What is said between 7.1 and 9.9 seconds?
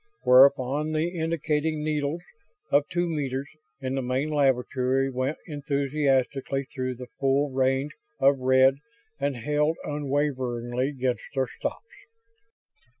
full range of red and held